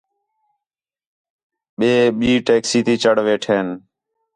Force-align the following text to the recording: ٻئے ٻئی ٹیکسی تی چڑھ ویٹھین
ٻئے 1.77 1.93
ٻئی 2.19 2.33
ٹیکسی 2.47 2.79
تی 2.85 2.93
چڑھ 3.03 3.21
ویٹھین 3.25 3.67